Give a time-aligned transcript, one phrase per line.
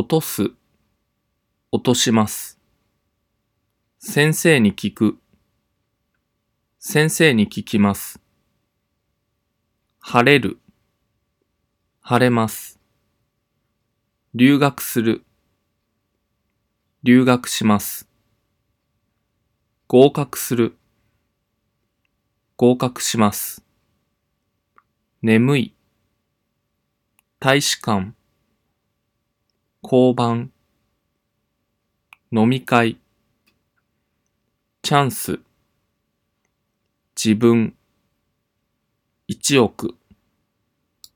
[0.00, 0.52] 落とす、
[1.72, 2.56] 落とします。
[3.98, 5.18] 先生に聞く、
[6.78, 8.20] 先生に聞きます。
[9.98, 10.60] 晴れる、
[12.00, 12.78] 晴れます。
[14.34, 15.24] 留学する、
[17.02, 18.08] 留学します。
[19.88, 20.76] 合格する、
[22.54, 23.64] 合格します。
[25.22, 25.74] 眠い、
[27.40, 28.14] 大使館、
[29.90, 30.52] 交番、
[32.30, 32.98] 飲み会、
[34.82, 35.40] チャンス、
[37.16, 37.74] 自分、
[39.28, 39.94] 一億。